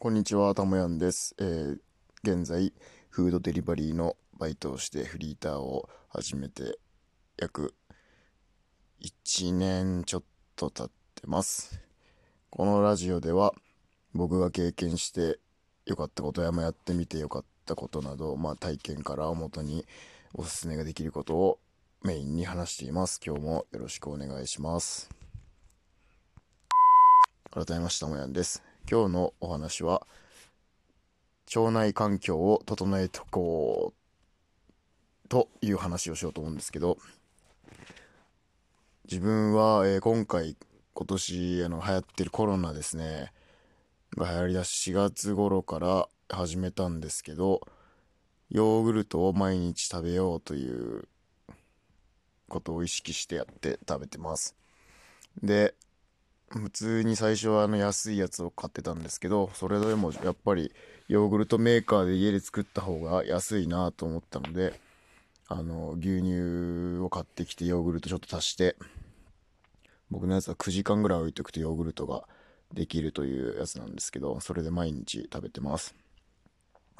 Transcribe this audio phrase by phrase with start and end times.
[0.00, 1.34] こんにちは、たもやんです。
[1.40, 1.78] えー
[2.22, 2.72] 現在、
[3.10, 6.78] フードデリバリーのバイトをしてフリーターを始めて
[7.36, 7.74] 約
[9.02, 10.22] 1年ちょっ
[10.54, 11.80] と経ってます。
[12.48, 13.54] このラジオでは
[14.14, 15.40] 僕が経験して
[15.84, 19.84] 良かったことやまあやってみて良かったことなど、まあ、体験からをもとに
[20.32, 21.58] おすすめができることを
[22.04, 23.18] メインに話しています。
[23.26, 25.10] 今日もよろしくお願いします。
[27.50, 28.67] 改めまして、たもやんです。
[28.90, 30.06] 今日のお話は、
[31.54, 36.96] 腸内環境を整えとこうという話をしようと思うんですけど、
[39.04, 40.56] 自分は、えー今回、
[40.94, 43.30] 今年あの流行ってるコロナですね、
[44.16, 47.60] が流行りだし4月頃から始めたんですけど、
[48.48, 51.06] ヨーグルトを毎日食べようという
[52.48, 54.56] ことを意識してやって食べてます。
[55.42, 55.74] で、
[56.50, 60.72] 普通に最初はあの安いやつを買ってたんですけどそれでもやっぱり
[61.06, 64.80] ヨーグルトメーカーで家で作った方が安いなと思ったので
[65.46, 68.76] あの牛乳を買ってきてヨーグルトちょっと足して
[70.10, 72.24] 僕のやつは9時間ぐらい置いとくとヨーグルトが
[72.72, 75.94] できるというやつなんですけどそれで毎日食べてます。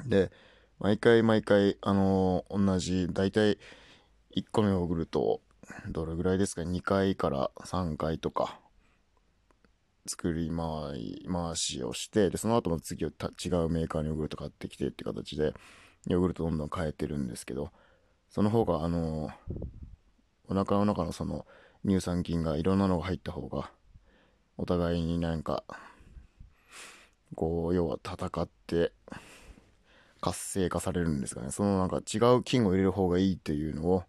[0.05, 0.31] で
[0.79, 3.57] 毎回毎回あの同じ大体
[4.35, 5.41] 1個のヨーグルトを
[5.89, 8.59] どれぐらいですか2回から3回とか
[10.09, 15.53] 作り回しをしてでその後も次はた違うメーカーのヨーグルト買ってきてって形で
[16.07, 17.69] ヨーグルトどんどん変えてるんですけど
[18.31, 19.29] その方があの
[20.47, 21.45] お腹の中のその
[21.85, 23.69] 乳酸菌がいろんなのが入った方が
[24.57, 25.63] お互いになんか
[27.35, 28.91] こう要は戦って
[30.21, 31.51] 活性化されるんですかね。
[31.51, 34.03] そのなんか違う菌を入れる方がいいっていうのを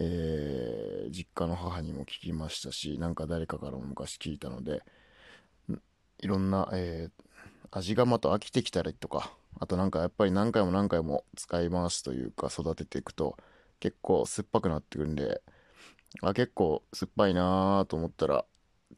[0.00, 4.82] えー実家の母にも聞きましたしなんか誰かからも昔聞いたので
[6.22, 7.22] いろんな、えー
[7.74, 13.38] 味がまた飽きてきたりとかあとなんかやっぱり何回も何回も使い回すというか育てていくと
[13.80, 15.40] 結構酸っぱくなってくるんで
[16.20, 18.44] あ結構酸っぱいなーと思ったら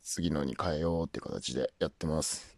[0.02, 2.56] 次のに変えようって形でやってます。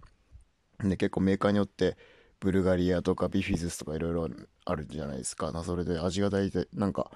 [0.81, 1.99] で結構メーカーによって
[2.41, 4.29] ブルガリアとかビフィズスとかいろいろ
[4.65, 5.53] あるじゃないですか。
[5.53, 7.11] なそれで味が大体なんか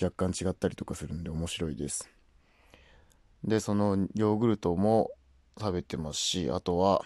[0.00, 2.10] 若干違ったりとかするんで面白いです。
[3.44, 5.12] でそのヨーグルトも
[5.60, 7.04] 食べてますしあとは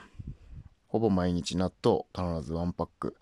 [0.86, 3.16] ほぼ毎日納豆必ずワンパック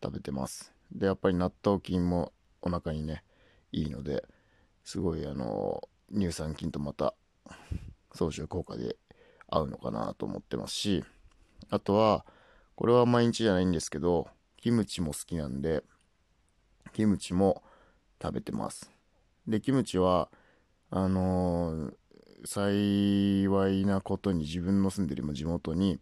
[0.00, 0.72] 食べてます。
[0.92, 2.32] でやっぱり納豆菌も
[2.62, 3.24] お腹にね
[3.72, 4.24] いいので
[4.84, 5.82] すごいあの
[6.14, 7.14] 乳酸菌とまた
[8.12, 8.96] 相乗効果で
[9.48, 11.04] 合うのかなと思ってますし
[11.70, 12.24] あとは
[12.76, 15.82] これは毎日じゃないんですけどキムチも好きなんで
[16.92, 17.64] キムチも
[18.22, 18.92] 食べてます。
[19.48, 20.30] でキムチは
[20.90, 21.94] あのー
[22.44, 25.98] 幸いなことに自分の住んでる地元に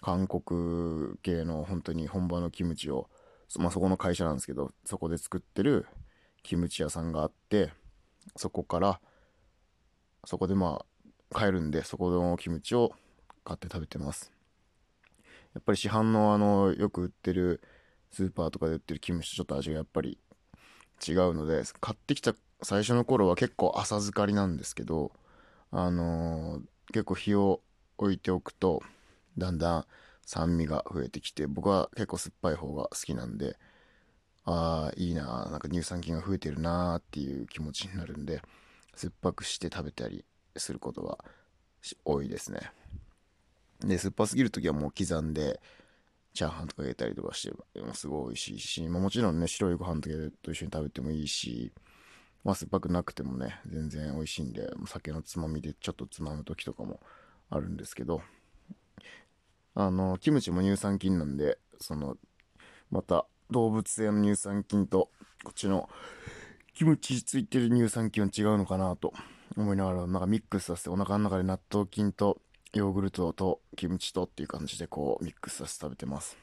[0.00, 3.08] 韓国系の本当に本場のキムチを、
[3.48, 5.86] そまあ、そこの会社なんですけどそこで作ってる
[6.42, 7.72] キムチ屋さんがあって
[8.36, 9.00] そこから
[10.24, 12.92] そこでまあ買えるんでそこのキムチを
[13.44, 14.32] 買って食べてます。
[15.54, 17.60] やっぱり市販のあのよく売ってる
[18.12, 20.18] スーパーとかで売ってるキムチとちょっと味がやっぱり
[21.06, 25.12] 違うので買ってきた最初の頃は結構浅漬かりなんですけど
[25.72, 27.60] あのー結構火を
[27.98, 28.82] 置いておくと
[29.38, 29.86] だんだん
[30.26, 33.56] 酸味が増えてきて僕は結構酸っぱい方が好きなんで
[34.44, 38.42] ああいいななんか乳酸菌が増えてるなーっていう気持ちになるんで
[38.96, 40.24] 酸っぱくして食べたり
[40.56, 41.18] することが
[42.04, 42.72] 多いですね。
[43.80, 45.60] で酸っぱすぎる時はもう刻んで
[46.34, 51.72] チャーハンとか入れたりとかしてもすごい美味しいし、ま、もちろんね白いご飯とかと一緒に食べてもいいし
[52.44, 57.00] まあ酸っぱくなくてもね全然美味しいんで酒のつまみでちょっとつまむ時とかも
[57.50, 58.22] あるんですけど。
[59.74, 62.16] あのキムチも乳酸菌なんでその
[62.90, 65.10] また動物性の乳酸菌と
[65.44, 65.88] こっちの
[66.74, 69.12] キムチついてる乳酸菌は違うのかなと
[69.56, 72.40] 思いながらなんかミックスさせてお腹の中で納豆菌と
[72.72, 76.36] ヨーグルトとキムチとっていう感じでこうミックスさせて食べてます。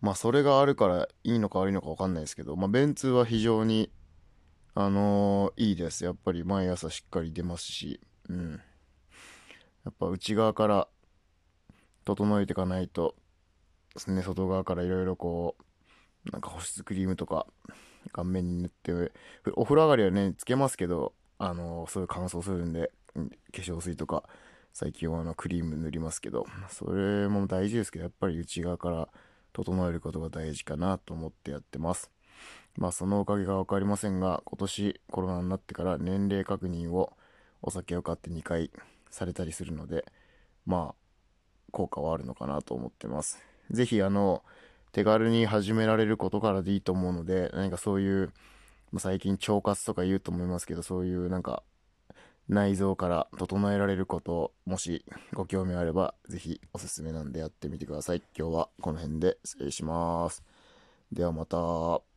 [0.00, 3.90] まあそれがあるからいいのか悪いのか分かんないですけどまあ便通は非常に
[4.78, 6.04] あのーいいです。
[6.04, 7.98] やっぱり毎朝しっかり出ますし。
[8.28, 8.60] うん。
[9.86, 10.88] やっぱ内側から
[12.04, 13.16] 整えていかないと。
[14.06, 15.56] ね外側からいろいろこ
[16.28, 17.46] うなんか保湿クリームとか
[18.12, 19.12] 顔面に塗って
[19.54, 23.22] お風呂上がりはねつけますけどあのそういう乾燥するんで化
[23.52, 24.24] 粧水とか
[24.74, 29.08] 最近はあのクリーム塗りますけどそれも大事ですけどやっぱり内側から
[29.54, 32.10] 整えることが大事かなと思ってやってます。
[32.76, 37.12] まあそのおかげが分かりませんが今年コロナになってから年齢確認を
[37.62, 38.70] お酒を買って2回
[39.10, 40.04] されたりするので
[40.66, 40.94] まあ
[41.72, 44.42] 効果はあるのかなと思ってますぜひあの、
[44.92, 48.32] 手軽に始められることからでいいと思うので、何かそういう、
[48.92, 51.62] ま最近腸活とか言うと思いますけど、そういうなんか、
[52.48, 58.22] 内臓から整えられることもしご興味あれば、ぜひおすすめなんでやってみてください。
[58.38, 60.44] 今日はこの辺で失礼します。
[61.10, 62.15] ではまた。